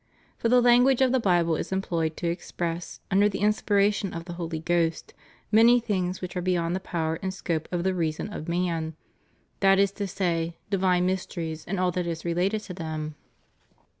[0.35, 4.33] For the language of the Bible is employed to express, under the inspiration of the
[4.33, 5.13] Holy Ghost,
[5.51, 8.95] many things which art beyond the power and scope of the reason of man—
[9.59, 13.13] that is to say, divine mysteries and all that is related to them.